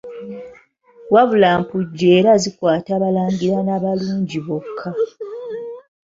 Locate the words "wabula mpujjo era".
1.13-2.31